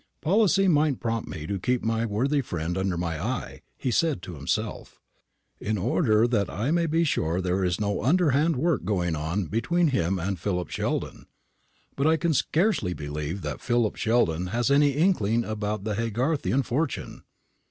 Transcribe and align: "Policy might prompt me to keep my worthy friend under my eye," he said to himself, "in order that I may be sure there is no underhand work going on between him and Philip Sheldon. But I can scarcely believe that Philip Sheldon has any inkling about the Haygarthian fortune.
"Policy 0.19 0.67
might 0.67 0.99
prompt 0.99 1.29
me 1.29 1.45
to 1.45 1.59
keep 1.59 1.83
my 1.83 2.07
worthy 2.07 2.41
friend 2.41 2.75
under 2.75 2.97
my 2.97 3.23
eye," 3.23 3.61
he 3.77 3.91
said 3.91 4.23
to 4.23 4.33
himself, 4.33 4.99
"in 5.59 5.77
order 5.77 6.27
that 6.27 6.49
I 6.49 6.71
may 6.71 6.87
be 6.87 7.03
sure 7.03 7.39
there 7.39 7.63
is 7.63 7.79
no 7.79 8.01
underhand 8.01 8.55
work 8.55 8.83
going 8.83 9.15
on 9.15 9.45
between 9.45 9.89
him 9.89 10.17
and 10.17 10.39
Philip 10.39 10.69
Sheldon. 10.69 11.27
But 11.95 12.07
I 12.07 12.17
can 12.17 12.33
scarcely 12.33 12.93
believe 12.95 13.43
that 13.43 13.61
Philip 13.61 13.95
Sheldon 13.95 14.47
has 14.47 14.71
any 14.71 14.93
inkling 14.93 15.43
about 15.43 15.83
the 15.83 15.93
Haygarthian 15.93 16.63
fortune. 16.63 17.21